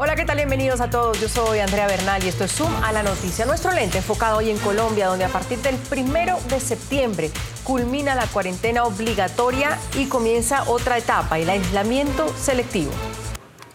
Hola, 0.00 0.14
¿qué 0.14 0.24
tal? 0.24 0.36
Bienvenidos 0.36 0.80
a 0.80 0.90
todos. 0.90 1.20
Yo 1.20 1.28
soy 1.28 1.58
Andrea 1.58 1.88
Bernal 1.88 2.22
y 2.22 2.28
esto 2.28 2.44
es 2.44 2.52
Zoom 2.52 2.72
a 2.84 2.92
la 2.92 3.02
noticia. 3.02 3.46
Nuestro 3.46 3.72
lente 3.72 3.98
enfocado 3.98 4.38
hoy 4.38 4.48
en 4.48 4.56
Colombia, 4.58 5.08
donde 5.08 5.24
a 5.24 5.28
partir 5.28 5.58
del 5.58 5.74
primero 5.74 6.38
de 6.48 6.60
septiembre 6.60 7.32
culmina 7.64 8.14
la 8.14 8.28
cuarentena 8.28 8.84
obligatoria 8.84 9.76
y 9.98 10.06
comienza 10.06 10.62
otra 10.70 10.98
etapa, 10.98 11.40
el 11.40 11.50
aislamiento 11.50 12.28
selectivo. 12.38 12.92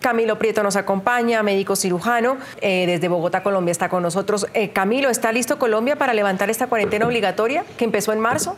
Camilo 0.00 0.38
Prieto 0.38 0.62
nos 0.62 0.76
acompaña, 0.76 1.42
médico 1.42 1.76
cirujano, 1.76 2.38
eh, 2.62 2.86
desde 2.86 3.08
Bogotá, 3.08 3.42
Colombia, 3.42 3.72
está 3.72 3.90
con 3.90 4.02
nosotros. 4.02 4.46
Eh, 4.54 4.70
Camilo, 4.70 5.10
¿está 5.10 5.32
listo 5.32 5.58
Colombia 5.58 5.96
para 5.96 6.14
levantar 6.14 6.48
esta 6.48 6.66
cuarentena 6.66 7.06
obligatoria 7.06 7.62
que 7.76 7.84
empezó 7.84 8.14
en 8.14 8.20
marzo? 8.20 8.56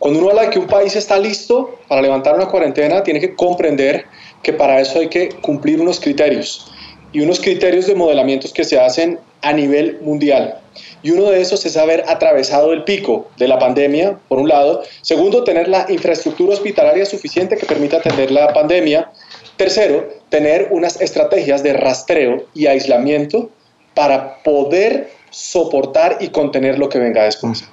Cuando 0.00 0.18
uno 0.18 0.30
habla 0.30 0.42
de 0.42 0.50
que 0.50 0.58
un 0.58 0.66
país 0.66 0.96
está 0.96 1.16
listo 1.16 1.78
para 1.86 2.02
levantar 2.02 2.34
una 2.34 2.46
cuarentena, 2.46 3.04
tiene 3.04 3.20
que 3.20 3.36
comprender 3.36 4.06
que 4.42 4.52
para 4.52 4.80
eso 4.80 4.98
hay 4.98 5.08
que 5.08 5.28
cumplir 5.28 5.80
unos 5.80 6.00
criterios 6.00 6.72
y 7.12 7.20
unos 7.20 7.40
criterios 7.40 7.86
de 7.86 7.94
modelamientos 7.94 8.52
que 8.52 8.64
se 8.64 8.78
hacen 8.78 9.18
a 9.42 9.52
nivel 9.52 9.98
mundial. 10.02 10.58
Y 11.02 11.10
uno 11.10 11.30
de 11.30 11.40
esos 11.40 11.64
es 11.64 11.76
haber 11.76 12.04
atravesado 12.08 12.72
el 12.72 12.84
pico 12.84 13.28
de 13.36 13.48
la 13.48 13.58
pandemia, 13.58 14.18
por 14.28 14.38
un 14.38 14.48
lado. 14.48 14.82
Segundo, 15.02 15.44
tener 15.44 15.68
la 15.68 15.86
infraestructura 15.88 16.54
hospitalaria 16.54 17.06
suficiente 17.06 17.56
que 17.56 17.66
permita 17.66 17.98
atender 17.98 18.30
la 18.30 18.52
pandemia. 18.52 19.10
Tercero, 19.56 20.08
tener 20.28 20.68
unas 20.70 21.00
estrategias 21.00 21.62
de 21.62 21.72
rastreo 21.72 22.44
y 22.54 22.66
aislamiento 22.66 23.50
para 23.94 24.42
poder 24.42 25.10
soportar 25.30 26.18
y 26.20 26.28
contener 26.28 26.78
lo 26.78 26.88
que 26.88 26.98
venga 26.98 27.24
después. 27.24 27.64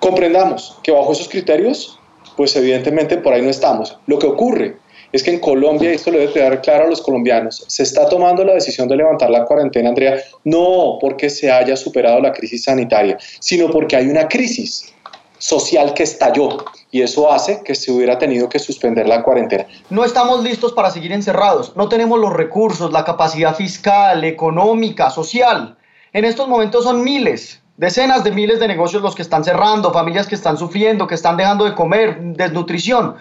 Comprendamos 0.00 0.78
que 0.82 0.92
bajo 0.92 1.12
esos 1.12 1.28
criterios, 1.28 1.98
pues 2.36 2.54
evidentemente 2.56 3.16
por 3.16 3.32
ahí 3.32 3.42
no 3.42 3.50
estamos. 3.50 3.98
Lo 4.06 4.18
que 4.18 4.26
ocurre 4.26 4.76
es 5.12 5.22
que 5.22 5.30
en 5.30 5.40
Colombia, 5.40 5.90
y 5.90 5.94
esto 5.94 6.10
lo 6.10 6.18
debe 6.18 6.32
quedar 6.32 6.60
claro 6.60 6.84
a 6.84 6.88
los 6.88 7.00
colombianos, 7.00 7.64
se 7.66 7.82
está 7.82 8.08
tomando 8.08 8.44
la 8.44 8.54
decisión 8.54 8.88
de 8.88 8.96
levantar 8.96 9.30
la 9.30 9.44
cuarentena, 9.44 9.88
Andrea, 9.88 10.16
no 10.44 10.98
porque 11.00 11.30
se 11.30 11.50
haya 11.50 11.76
superado 11.76 12.20
la 12.20 12.32
crisis 12.32 12.64
sanitaria, 12.64 13.18
sino 13.40 13.70
porque 13.70 13.96
hay 13.96 14.06
una 14.08 14.28
crisis 14.28 14.92
social 15.38 15.92
que 15.94 16.02
estalló 16.02 16.64
y 16.90 17.02
eso 17.02 17.30
hace 17.30 17.62
que 17.62 17.74
se 17.74 17.92
hubiera 17.92 18.18
tenido 18.18 18.48
que 18.48 18.58
suspender 18.58 19.06
la 19.06 19.22
cuarentena. 19.22 19.66
No 19.90 20.04
estamos 20.04 20.42
listos 20.42 20.72
para 20.72 20.90
seguir 20.90 21.12
encerrados, 21.12 21.76
no 21.76 21.88
tenemos 21.88 22.18
los 22.18 22.32
recursos, 22.32 22.92
la 22.92 23.04
capacidad 23.04 23.54
fiscal, 23.54 24.24
económica, 24.24 25.10
social. 25.10 25.76
En 26.12 26.24
estos 26.24 26.48
momentos 26.48 26.84
son 26.84 27.04
miles, 27.04 27.60
decenas 27.76 28.24
de 28.24 28.32
miles 28.32 28.60
de 28.60 28.68
negocios 28.68 29.02
los 29.02 29.14
que 29.14 29.22
están 29.22 29.44
cerrando, 29.44 29.92
familias 29.92 30.26
que 30.26 30.34
están 30.34 30.56
sufriendo, 30.56 31.06
que 31.06 31.14
están 31.14 31.36
dejando 31.36 31.64
de 31.64 31.74
comer, 31.74 32.18
desnutrición. 32.20 33.16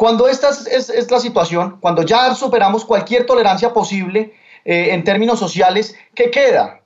Cuando 0.00 0.28
esta 0.28 0.48
es, 0.48 1.10
la 1.10 1.18
situación, 1.18 1.78
cuando 1.78 2.02
ya 2.02 2.34
superamos 2.34 2.86
cualquier 2.86 3.26
tolerancia 3.26 3.74
posible 3.74 4.32
eh, 4.64 4.94
en 4.94 5.04
términos 5.04 5.38
sociales, 5.38 5.94
¿qué 6.14 6.30
queda? 6.30 6.80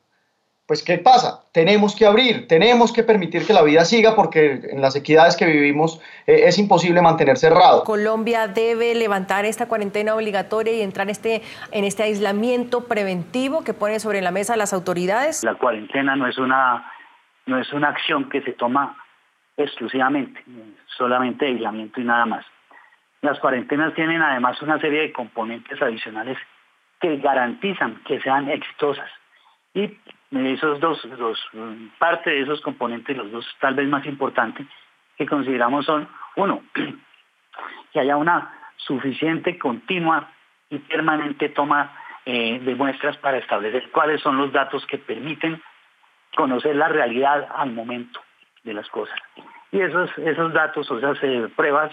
Pues 0.66 0.82
¿qué 0.82 0.98
pasa? 0.98 1.44
Tenemos 1.52 1.94
que 1.94 2.06
abrir, 2.06 2.48
tenemos 2.48 2.92
que 2.92 3.04
permitir 3.04 3.46
que 3.46 3.52
la 3.52 3.62
vida 3.62 3.84
siga 3.84 4.16
porque 4.16 4.62
en 4.68 4.80
las 4.80 4.96
equidades 4.96 5.36
que 5.36 5.46
vivimos 5.46 6.00
eh, 6.26 6.46
es 6.46 6.58
imposible 6.58 7.00
mantener 7.02 7.36
cerrado. 7.36 7.84
Colombia 7.84 8.48
debe 8.48 8.96
levantar 8.96 9.44
esta 9.44 9.68
cuarentena 9.68 10.16
obligatoria 10.16 10.72
y 10.72 10.80
entrar 10.80 11.08
este, 11.08 11.42
en 11.70 11.84
este 11.84 12.02
aislamiento 12.02 12.86
preventivo 12.86 13.62
que 13.62 13.74
pone 13.74 14.00
sobre 14.00 14.22
la 14.22 14.32
mesa 14.32 14.56
las 14.56 14.72
autoridades. 14.72 15.44
La 15.44 15.54
cuarentena 15.54 16.16
no 16.16 16.26
es 16.26 16.36
una, 16.36 16.90
no 17.46 17.60
es 17.60 17.72
una 17.72 17.90
acción 17.90 18.28
que 18.28 18.42
se 18.42 18.54
toma 18.54 18.96
exclusivamente, 19.56 20.42
solamente 20.98 21.46
aislamiento 21.46 22.00
y 22.00 22.04
nada 22.04 22.26
más. 22.26 22.44
Las 23.24 23.40
cuarentenas 23.40 23.94
tienen 23.94 24.20
además 24.20 24.60
una 24.60 24.78
serie 24.78 25.00
de 25.00 25.12
componentes 25.12 25.80
adicionales 25.80 26.36
que 27.00 27.16
garantizan 27.16 28.02
que 28.04 28.20
sean 28.20 28.50
exitosas. 28.50 29.10
Y 29.72 29.96
esos 30.30 30.78
dos, 30.78 31.00
parte 31.98 32.28
de 32.28 32.42
esos 32.42 32.60
componentes, 32.60 33.16
los 33.16 33.32
dos 33.32 33.56
tal 33.60 33.76
vez 33.76 33.88
más 33.88 34.04
importantes 34.04 34.66
que 35.16 35.24
consideramos 35.24 35.86
son, 35.86 36.06
uno, 36.36 36.62
que 37.94 37.98
haya 37.98 38.18
una 38.18 38.52
suficiente, 38.76 39.58
continua 39.58 40.28
y 40.68 40.78
permanente 40.80 41.48
toma 41.48 41.96
eh, 42.26 42.60
de 42.60 42.74
muestras 42.74 43.16
para 43.16 43.38
establecer 43.38 43.90
cuáles 43.90 44.20
son 44.20 44.36
los 44.36 44.52
datos 44.52 44.84
que 44.84 44.98
permiten 44.98 45.62
conocer 46.36 46.76
la 46.76 46.88
realidad 46.88 47.48
al 47.56 47.72
momento 47.72 48.20
de 48.64 48.74
las 48.74 48.86
cosas. 48.90 49.18
Y 49.72 49.80
esos, 49.80 50.10
esos 50.18 50.52
datos 50.52 50.90
o 50.90 50.98
esas 50.98 51.16
eh, 51.22 51.48
pruebas 51.56 51.90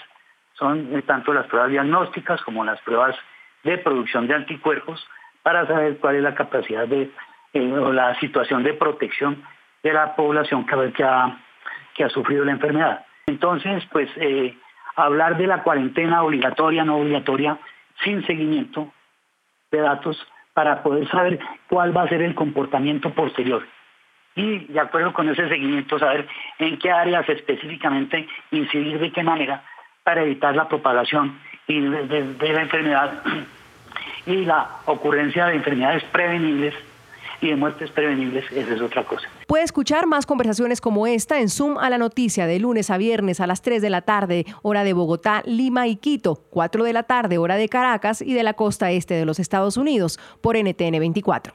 son 0.61 0.95
eh, 0.95 1.01
tanto 1.01 1.33
las 1.33 1.47
pruebas 1.47 1.71
diagnósticas 1.71 2.39
como 2.43 2.63
las 2.63 2.79
pruebas 2.81 3.15
de 3.63 3.79
producción 3.79 4.27
de 4.27 4.35
anticuerpos 4.35 5.03
para 5.41 5.65
saber 5.65 5.97
cuál 5.97 6.17
es 6.17 6.21
la 6.21 6.35
capacidad 6.35 6.87
de 6.87 7.09
eh, 7.53 7.71
o 7.71 7.91
la 7.91 8.13
situación 8.19 8.63
de 8.63 8.75
protección 8.75 9.43
de 9.81 9.91
la 9.91 10.15
población 10.15 10.65
que, 10.65 11.03
ha, 11.03 11.37
que 11.95 12.03
ha 12.03 12.09
sufrido 12.09 12.45
la 12.45 12.51
enfermedad. 12.51 13.05
Entonces, 13.25 13.83
pues 13.91 14.07
eh, 14.17 14.55
hablar 14.95 15.35
de 15.37 15.47
la 15.47 15.63
cuarentena 15.63 16.21
obligatoria, 16.21 16.85
no 16.85 16.97
obligatoria, 16.97 17.57
sin 18.03 18.23
seguimiento 18.27 18.93
de 19.71 19.79
datos 19.79 20.15
para 20.53 20.83
poder 20.83 21.09
saber 21.09 21.39
cuál 21.69 21.95
va 21.95 22.03
a 22.03 22.09
ser 22.09 22.21
el 22.21 22.35
comportamiento 22.35 23.09
posterior. 23.15 23.65
Y 24.35 24.59
de 24.65 24.79
acuerdo 24.79 25.11
con 25.11 25.27
ese 25.27 25.49
seguimiento, 25.49 25.97
saber 25.97 26.27
en 26.59 26.77
qué 26.77 26.91
áreas 26.91 27.27
específicamente 27.27 28.27
incidir 28.51 28.99
de 28.99 29.11
qué 29.11 29.23
manera 29.23 29.63
para 30.03 30.23
evitar 30.23 30.55
la 30.55 30.67
propagación 30.67 31.39
y 31.67 31.79
de, 31.79 32.53
la 32.53 32.61
enfermedad 32.61 33.21
y 34.25 34.45
la 34.45 34.69
ocurrencia 34.85 35.47
de 35.47 35.55
enfermedades 35.55 36.03
prevenibles 36.05 36.73
y 37.41 37.49
de 37.49 37.55
muertes 37.55 37.89
prevenibles, 37.89 38.45
esa 38.51 38.73
es 38.75 38.81
otra 38.81 39.03
cosa. 39.03 39.27
Puede 39.47 39.63
escuchar 39.63 40.05
más 40.05 40.27
conversaciones 40.27 40.79
como 40.79 41.07
esta 41.07 41.39
en 41.39 41.49
Zoom 41.49 41.79
a 41.79 41.89
la 41.89 41.97
noticia 41.97 42.45
de 42.45 42.59
lunes 42.59 42.91
a 42.91 42.97
viernes 42.97 43.39
a 43.39 43.47
las 43.47 43.63
3 43.63 43.81
de 43.81 43.89
la 43.89 44.01
tarde, 44.01 44.45
hora 44.61 44.83
de 44.83 44.93
Bogotá, 44.93 45.41
Lima 45.45 45.87
y 45.87 45.95
Quito, 45.95 46.35
4 46.51 46.83
de 46.83 46.93
la 46.93 47.03
tarde, 47.03 47.39
hora 47.39 47.55
de 47.55 47.67
Caracas 47.67 48.21
y 48.21 48.33
de 48.33 48.43
la 48.43 48.53
costa 48.53 48.91
este 48.91 49.15
de 49.15 49.25
los 49.25 49.39
Estados 49.39 49.75
Unidos, 49.75 50.19
por 50.41 50.55
NTN 50.55 50.99
24. 50.99 51.49